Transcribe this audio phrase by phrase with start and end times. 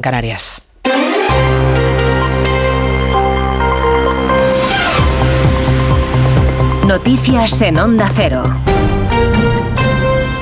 [0.00, 0.66] Canarias.
[6.86, 8.42] Noticias en Onda Cero.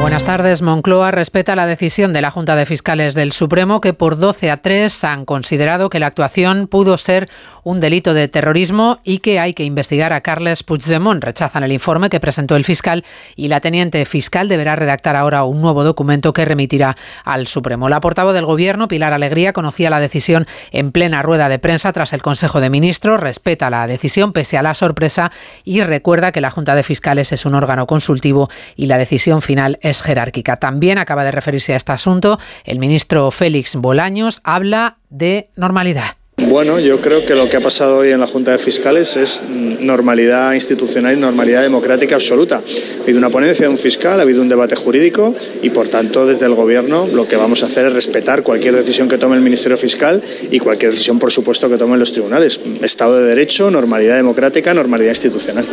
[0.00, 0.62] Buenas tardes.
[0.62, 4.58] Moncloa respeta la decisión de la Junta de Fiscales del Supremo que por 12 a
[4.58, 7.28] 3 han considerado que la actuación pudo ser
[7.66, 11.22] un delito de terrorismo y que hay que investigar a Carles Puigdemont.
[11.22, 13.04] Rechazan el informe que presentó el fiscal
[13.34, 17.88] y la teniente fiscal deberá redactar ahora un nuevo documento que remitirá al Supremo.
[17.88, 22.12] La portavoz del Gobierno, Pilar Alegría, conocía la decisión en plena rueda de prensa tras
[22.12, 23.18] el Consejo de Ministros.
[23.18, 25.32] Respeta la decisión pese a la sorpresa
[25.64, 29.80] y recuerda que la Junta de Fiscales es un órgano consultivo y la decisión final
[29.82, 30.58] es jerárquica.
[30.58, 34.40] También acaba de referirse a este asunto el ministro Félix Bolaños.
[34.44, 36.14] Habla de normalidad.
[36.38, 39.44] Bueno, yo creo que lo que ha pasado hoy en la Junta de Fiscales es
[39.48, 42.56] normalidad institucional y normalidad democrática absoluta.
[42.56, 46.26] Ha habido una ponencia de un fiscal, ha habido un debate jurídico y, por tanto,
[46.26, 49.42] desde el Gobierno lo que vamos a hacer es respetar cualquier decisión que tome el
[49.42, 52.60] Ministerio Fiscal y cualquier decisión, por supuesto, que tomen los tribunales.
[52.82, 55.66] Estado de Derecho, normalidad democrática, normalidad institucional.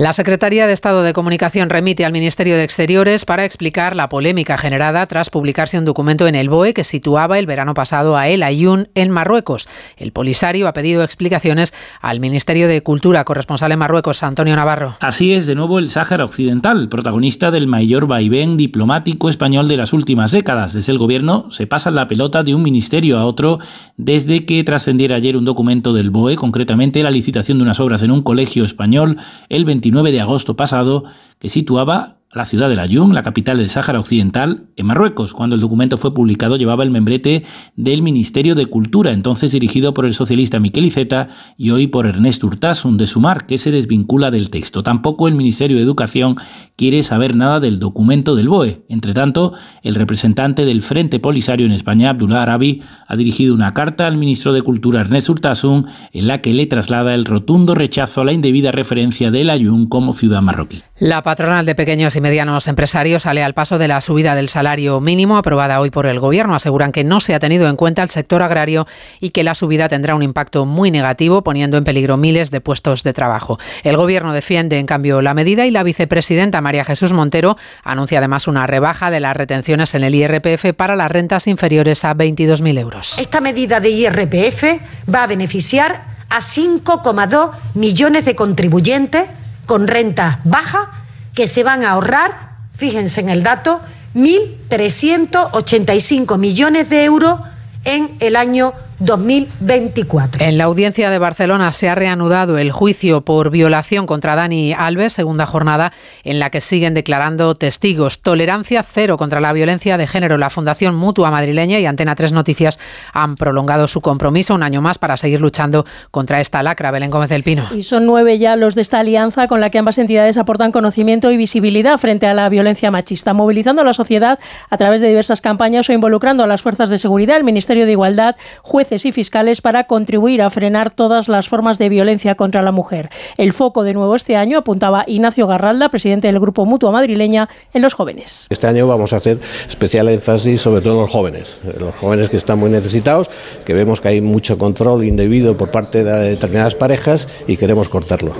[0.00, 4.56] La Secretaría de Estado de Comunicación remite al Ministerio de Exteriores para explicar la polémica
[4.56, 8.42] generada tras publicarse un documento en el BOE que situaba el verano pasado a El
[8.42, 9.68] Ayun en Marruecos.
[9.98, 14.96] El Polisario ha pedido explicaciones al Ministerio de Cultura, corresponsal en Marruecos, Antonio Navarro.
[15.00, 19.92] Así es, de nuevo el Sáhara Occidental, protagonista del mayor vaivén diplomático español de las
[19.92, 20.72] últimas décadas.
[20.72, 23.58] Desde el gobierno se pasa la pelota de un ministerio a otro
[23.98, 28.12] desde que trascendiera ayer un documento del BOE, concretamente la licitación de unas obras en
[28.12, 29.18] un colegio español
[29.50, 31.04] el 29 de agosto pasado,
[31.38, 35.34] que situaba la ciudad de Layún, la capital del Sáhara Occidental, en Marruecos.
[35.34, 40.06] Cuando el documento fue publicado llevaba el membrete del Ministerio de Cultura, entonces dirigido por
[40.06, 44.48] el socialista Miquel Iceta y hoy por Ernest Urtasun de Sumar, que se desvincula del
[44.50, 44.84] texto.
[44.84, 46.36] Tampoco el Ministerio de Educación
[46.76, 48.84] quiere saber nada del documento del BOE.
[48.88, 54.06] Entre tanto, el representante del Frente Polisario en España, Abdullah Arabi, ha dirigido una carta
[54.06, 58.24] al ministro de Cultura Ernest Urtasun en la que le traslada el rotundo rechazo a
[58.24, 60.80] la indebida referencia de Layún como ciudad marroquí.
[61.00, 65.36] La patronal de pequeños medianos empresarios sale al paso de la subida del salario mínimo
[65.36, 66.54] aprobada hoy por el Gobierno.
[66.54, 68.86] Aseguran que no se ha tenido en cuenta el sector agrario
[69.20, 73.02] y que la subida tendrá un impacto muy negativo, poniendo en peligro miles de puestos
[73.02, 73.58] de trabajo.
[73.82, 78.46] El Gobierno defiende, en cambio, la medida y la vicepresidenta María Jesús Montero anuncia además
[78.46, 83.18] una rebaja de las retenciones en el IRPF para las rentas inferiores a 22.000 euros.
[83.18, 84.64] Esta medida de IRPF
[85.12, 89.24] va a beneficiar a 5,2 millones de contribuyentes
[89.66, 90.99] con renta baja
[91.40, 93.80] que se van a ahorrar, fíjense en el dato,
[94.14, 97.40] 1.385 millones de euros
[97.84, 100.44] en el año 2024.
[100.44, 105.14] En la audiencia de Barcelona se ha reanudado el juicio por violación contra Dani Alves,
[105.14, 108.20] segunda jornada en la que siguen declarando testigos.
[108.20, 110.36] Tolerancia cero contra la violencia de género.
[110.36, 112.78] La Fundación Mutua Madrileña y Antena 3 Noticias
[113.14, 116.90] han prolongado su compromiso un año más para seguir luchando contra esta lacra.
[116.90, 117.68] Belén Gómez del Pino.
[117.74, 121.32] Y son nueve ya los de esta alianza con la que ambas entidades aportan conocimiento
[121.32, 124.38] y visibilidad frente a la violencia machista, movilizando a la sociedad
[124.68, 127.92] a través de diversas campañas o involucrando a las fuerzas de seguridad, el Ministerio de
[127.92, 132.72] Igualdad, jueces y fiscales para contribuir a frenar todas las formas de violencia contra la
[132.72, 133.08] mujer.
[133.36, 137.82] El foco de nuevo este año apuntaba Ignacio Garralda, presidente del Grupo Mutua Madrileña, en
[137.82, 138.46] los jóvenes.
[138.50, 142.36] Este año vamos a hacer especial énfasis sobre todo en los jóvenes, los jóvenes que
[142.36, 143.30] están muy necesitados,
[143.64, 148.34] que vemos que hay mucho control indebido por parte de determinadas parejas y queremos cortarlo.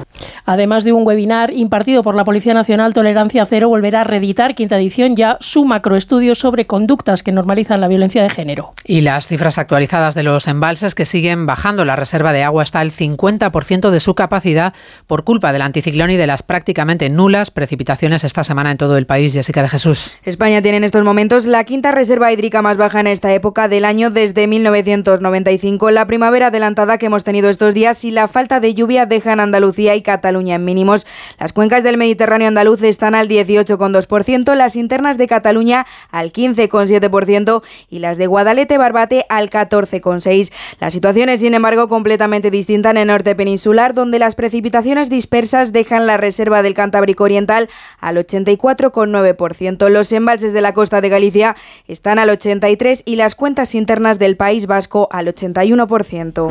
[0.44, 4.76] Además de un webinar impartido por la Policía Nacional Tolerancia Cero, volverá a reeditar quinta
[4.76, 8.72] edición ya su macroestudio sobre conductas que normalizan la violencia de género.
[8.84, 11.84] Y las cifras actualizadas de los embalses que siguen bajando.
[11.84, 14.74] La reserva de agua está al 50% de su capacidad
[15.06, 19.06] por culpa del anticiclón y de las prácticamente nulas precipitaciones esta semana en todo el
[19.06, 19.32] país.
[19.32, 20.16] Jessica de Jesús.
[20.24, 23.84] España tiene en estos momentos la quinta reserva hídrica más baja en esta época del
[23.84, 25.90] año desde 1995.
[25.90, 29.94] La primavera adelantada que hemos tenido estos días y la falta de lluvia dejan Andalucía
[29.94, 31.06] y Cataluña en mínimos.
[31.38, 37.98] Las cuencas del Mediterráneo andaluz están al 18,2%, las internas de Cataluña al 15,7% y
[37.98, 40.29] las de Guadalete Barbate al 14,6%.
[40.78, 45.72] La situación es, sin embargo, completamente distinta en el norte peninsular, donde las precipitaciones dispersas
[45.72, 47.68] dejan la reserva del Cantábrico Oriental
[47.98, 49.88] al 84,9%.
[49.88, 51.56] Los embalses de la costa de Galicia
[51.88, 56.48] están al 83% y las cuentas internas del País Vasco al 81%.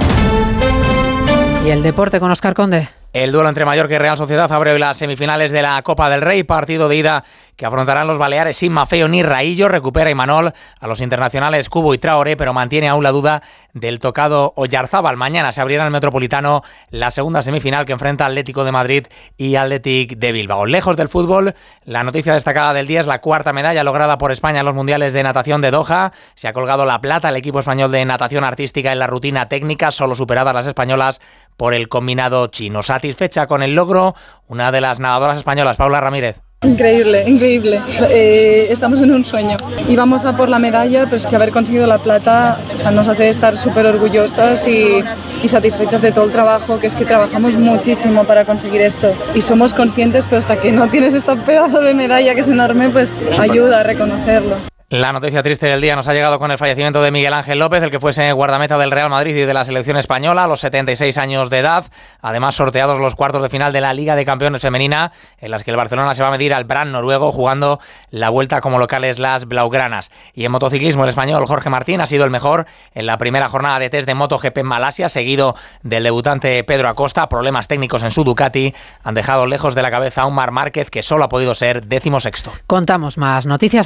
[1.66, 2.99] ¿Y el deporte con Oscar Conde?
[3.12, 6.22] El duelo entre Mallorca y Real Sociedad abre hoy las semifinales de la Copa del
[6.22, 7.24] Rey, partido de ida
[7.56, 9.68] que afrontarán los Baleares sin Mafeo ni Raillo.
[9.68, 13.42] Recupera Imanol a los internacionales Cubo y Traoré, pero mantiene aún la duda
[13.74, 15.18] del tocado Oyarzábal.
[15.18, 16.62] Mañana se abrirá en el Metropolitano
[16.92, 19.08] la segunda semifinal que enfrenta Atlético de Madrid
[19.38, 20.68] y Athletic de Bilbao.
[20.68, 21.56] Lejos del fútbol,
[21.86, 25.14] la noticia destacada del día es la cuarta medalla lograda por España en los Mundiales
[25.14, 26.14] de Natación de Doha.
[26.36, 29.90] Se ha colgado la plata el equipo español de natación artística en la rutina técnica,
[29.90, 31.20] solo superadas las españolas
[31.58, 32.84] por el combinado chino.
[33.00, 34.14] Satisfecha con el logro,
[34.50, 36.42] una de las nadadoras españolas, Paula Ramírez.
[36.64, 37.82] Increíble, increíble.
[38.10, 39.56] Eh, estamos en un sueño
[39.88, 43.08] y vamos a por la medalla, pues que haber conseguido la plata o sea, nos
[43.08, 45.02] hace estar súper orgullosas y,
[45.42, 49.40] y, satisfechas de todo el trabajo, que es que trabajamos muchísimo para conseguir esto y
[49.40, 53.18] somos conscientes, pero hasta que no tienes este pedazo de medalla que es enorme, pues
[53.40, 54.58] ayuda a reconocerlo.
[54.92, 57.84] La noticia triste del día nos ha llegado con el fallecimiento de Miguel Ángel López,
[57.84, 61.16] el que fuese guardameta del Real Madrid y de la selección española a los 76
[61.20, 61.86] años de edad.
[62.24, 65.70] Además, sorteados los cuartos de final de la Liga de Campeones Femenina, en las que
[65.70, 69.46] el Barcelona se va a medir al Brand noruego jugando la vuelta como locales las
[69.46, 70.10] Blaugranas.
[70.34, 72.66] Y en motociclismo, el español Jorge Martín ha sido el mejor
[72.96, 75.54] en la primera jornada de test de MotoGP en Malasia, seguido
[75.84, 77.30] del debutante Pedro Acosta.
[77.30, 80.90] Problemas técnicos en su Ducati han dejado lejos de la cabeza a un Mar Márquez
[80.90, 82.52] que solo ha podido ser décimo sexto.
[82.66, 83.78] Contamos más noticias.